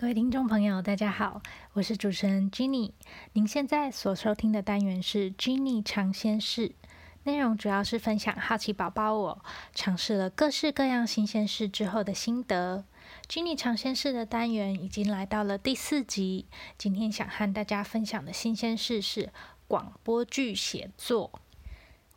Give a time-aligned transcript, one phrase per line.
[0.00, 1.42] 各位听众朋友，大家好，
[1.74, 2.92] 我是主持人 Jenny。
[3.34, 6.72] 您现在所收听的单元是 Jenny 尝鲜室，
[7.24, 9.44] 内容主要是分享好奇宝宝我
[9.74, 12.86] 尝试了各式各样新鲜事之后的心得。
[13.28, 16.46] Jenny 尝鲜室的单元已经来到了第四集，
[16.78, 19.30] 今天想和大家分享的新鲜事是
[19.68, 21.30] 广播剧写作。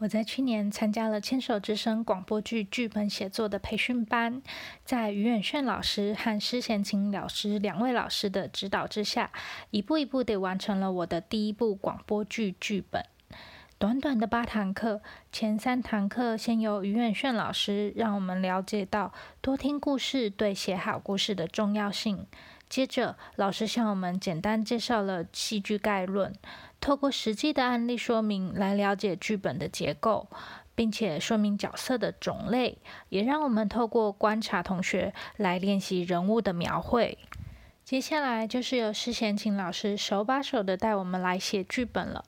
[0.00, 4.40] 我在去年参加了《牵手之声》广播剧剧本写作的培训班，
[4.82, 9.30] 在于远炫老师和施贤琴老师两位老师的指导之下，
[9.70, 13.04] 一步一步地完成了我的第一部广播剧剧本。
[13.78, 22.26] 短短的八堂课，前三堂课先由于远炫老师让我们了解到多听故事对写好故事的重要性。
[22.70, 26.32] 接着，老师向我们简单介绍了戏剧概论。
[26.80, 30.28] 透过实际的案例说明来了解剧本的结构，
[30.76, 32.78] 并且说明角色的种类，
[33.08, 37.18] 也让我们透过观察同学来练习人物的描绘。
[37.84, 42.24] 接下来就是由施贤琴老师手把手的带我们来写剧本了。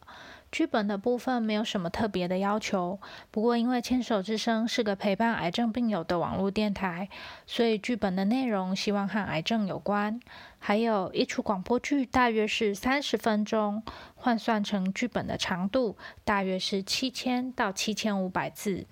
[0.52, 3.00] 剧本的部分没有什么特别的要求，
[3.30, 7.08] 不过因为牵手之声是个陪伴癌症病友的网络电台，
[7.46, 10.20] 所以剧本的内容希望和癌症有关。
[10.58, 13.82] 还有一出广播剧大约是三十分钟，
[14.14, 18.84] 换算成剧本的长度大约是七千到七千五百字。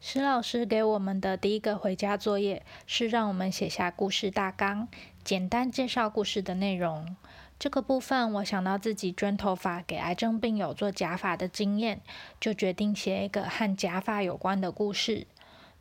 [0.00, 4.88] 石老师给我们的第一个回家作业是让我们写下故事大纲，
[5.22, 7.14] 简单介绍故事的内容。
[7.58, 12.02] 这个部分，我想到自己捐头发给癌症病友做假发的经验，
[12.38, 15.26] 就决定写一个和假发有关的故事。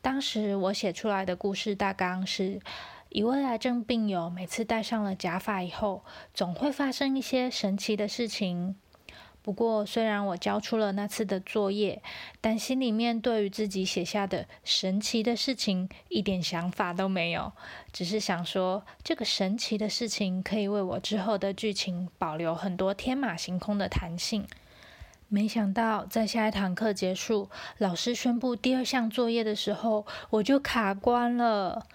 [0.02, 2.62] 当时我写出来的故事大纲是：
[3.10, 8.78] 一位癌症病友每次戴上了假发以后，总会发生一些神奇的事情。
[9.46, 12.02] 不过，虽然我交出了那次的作业，
[12.42, 17.52] 但心里面对于自己写下的神奇的事情一点想法都没有，
[17.94, 24.48] 只是想说这个神奇的事情可以为我之后的剧情保留很多天马行空的弹性。
[25.28, 31.86] 没想到在下一堂课结束，老师宣布第二项作业的时候，我就卡关了。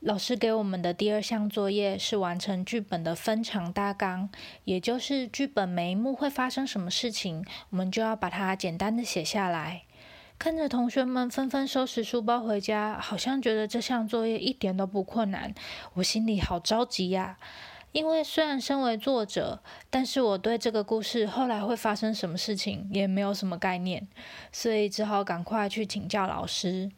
[0.00, 4.30] 老师给我们的第二项作业是完成剧本的分场大纲，
[4.64, 9.82] 也就是剧本每一幕会发生什么事情，我们就要把它简单的写下来。
[10.38, 15.54] 看着同学们纷纷收拾书包回家，好像觉得这项作业一点都不困难，
[15.92, 17.36] 我心里好着急呀。
[17.92, 24.08] 因为虽然身为作者，但是我对这个故事后来会发生什么事情也没有什么概念，
[24.50, 26.90] 所以只好赶快去请教老师。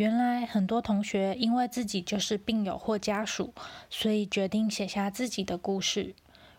[0.00, 3.52] 原来很多同学因为自己就是病友或家属，
[3.90, 6.14] 所以决定写下自己的故事。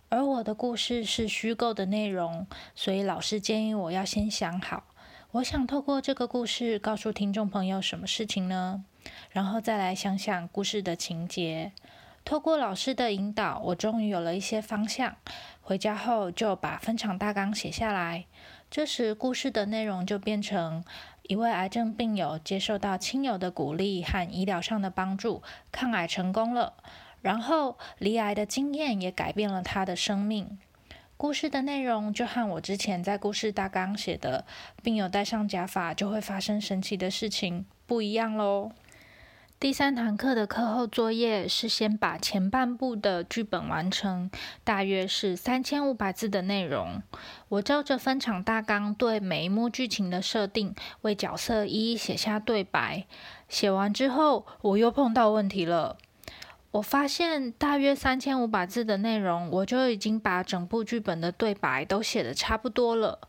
[0.09, 4.83] 而我的故事是虚构的内容，所以老师建议我要先想好，
[5.31, 8.85] 我想透过这个故事告诉听众朋友什么事情呢？
[9.31, 11.71] 然后再来想想故事的情节。
[12.23, 15.15] 透过老师的引导，我终于有了一些方向。
[15.63, 18.25] 回家后就把分场大纲写下来。
[18.71, 20.83] 这时故事的内容就变成。
[21.23, 26.73] 一位癌症病友接受到亲友的鼓励和医疗上的帮助，抗癌成功了。
[27.21, 30.57] 然后，离癌的经验也改变了他的生命。
[31.15, 34.45] 故事的内容就和我之前在故事大纲写的
[34.81, 38.71] “病友戴上假发就会发生神奇的事情”不一样喽。
[39.61, 44.31] 第三堂课的课后作业是先把前半部的剧本完成，
[44.63, 47.03] 大约是三千五百字的内容。
[47.47, 53.05] 我照着分场大纲，对每一幕剧情的设定，为角色一一写下对白。
[53.47, 55.95] 写完之后，我又碰到问题了。
[56.71, 63.19] 我发现大约三千五百字的内容，我就已经把整部剧本的对白都写得差不多了。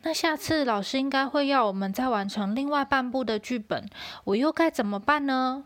[0.00, 3.86] 那下次老师应该会要我们再完成另外半部的剧本，
[4.24, 5.64] 我又该怎么办呢？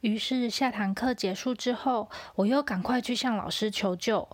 [0.00, 4.28] 于是下堂课结束之后，我又赶快去向老师求救。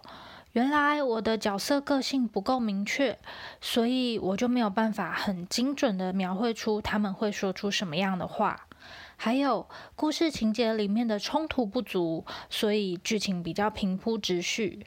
[0.52, 3.18] 原来我的角色个性不够明确，
[3.60, 8.68] 所以我就没有办法很精准的描绘出他们会说出什么样的话。
[9.16, 14.86] 还有故事情节里面的冲突不足，所以剧情比较平铺直叙。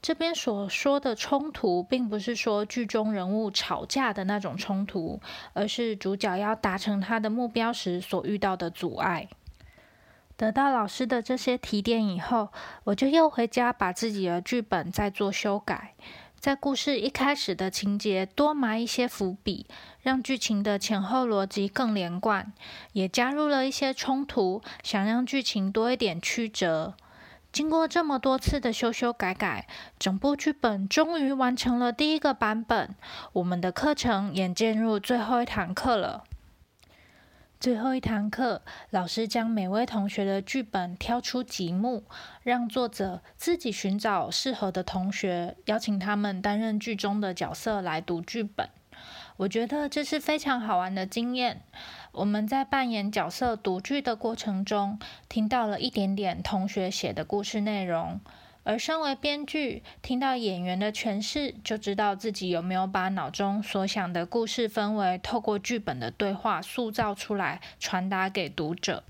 [0.00, 5.20] 这边所说的冲突，并不是说剧中人物吵架的那种冲突，
[5.52, 9.28] 而是主角要达成他的目标时所遇到的阻碍。
[10.36, 12.48] 得到老师的这些提点以后，
[12.84, 15.94] 我就又回家把自己的剧本再做修改，
[16.40, 19.66] 在故事一开始的情节多埋一些伏笔，
[20.00, 22.52] 让剧情的前后逻辑更连贯，
[22.92, 26.94] 也加入了一些冲突，想让剧情多一点曲折。
[27.52, 29.68] 经过这么多次的修修改改，
[29.98, 32.94] 整部剧本终于完成了第一个版本。
[33.34, 36.24] 我们的课程也进入最后一堂课了。
[37.62, 42.02] 最后一堂课，老师将每位同学的剧本挑出几幕，
[42.42, 48.68] 让作者自己寻找适合的同学，邀请他们担任剧中的角色来读剧本。
[49.36, 51.62] 我觉得这是非常好玩的经验。
[52.10, 54.98] 我们在扮演角色读剧的过程中，
[55.28, 58.20] 听到了一点点同学写的故事内容。
[58.64, 69.02] 而身为编剧，听到演员的诠释，就知道自己有没有把脑中所想的故事氛围，透过剧本的对话塑造出来，传达给读者。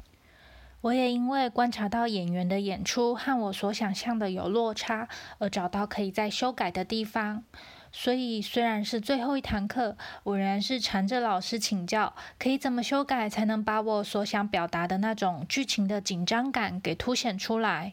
[0.80, 5.06] 我也因为观察到演员的演出和我所想象的有落差，
[5.38, 7.44] 而找到可以再修改的地方。
[7.92, 17.92] 所以虽然是最后一堂课，我仍然是缠着老师请教，可以怎么修改才能把我所想表达的那种剧情的紧张感给凸显出来。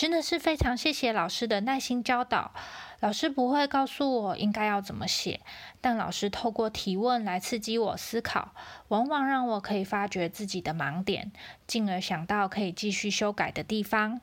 [0.00, 2.52] 真的是非常谢谢老师的耐心教导。
[3.00, 5.40] 老师不会告诉我应该要怎么写，
[5.82, 8.54] 但老师透过提问来刺激我思考，
[8.88, 11.30] 往往让我可以发掘自己的盲点，
[11.66, 14.22] 进而想到可以继续修改的地方。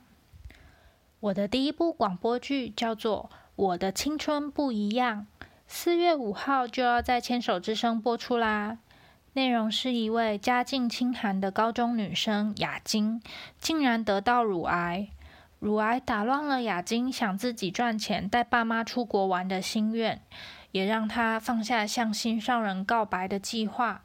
[1.20, 5.28] 我的第一部广播剧叫做《我的青春不一样》，
[5.68, 8.78] 四月五号就要在牵手之声播出啦。
[9.34, 13.22] 内容是一位家境清寒的高中女生雅晶，
[13.60, 15.10] 竟然得到乳癌。
[15.60, 20.22] 乳癌打乱了雅晶想自己赚钱带爸妈出国玩的心愿，
[20.70, 24.02] 也让她放下向心上人告白的计划。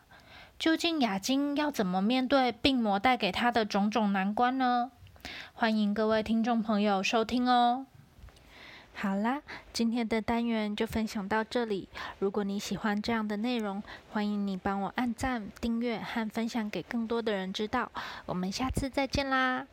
[0.57, 4.91] 究竟雅晶要怎么面对病魔带给她的种种难关呢？
[5.53, 7.85] 欢迎各位听众朋友收听哦。
[8.95, 9.41] 好啦，
[9.71, 11.87] 今天的单元就分享到这里。
[12.17, 17.91] 如果你喜欢这样的内容，欢迎你帮我按赞、订阅和分享给更多的人知道。
[18.25, 19.67] 我们下次再见啦！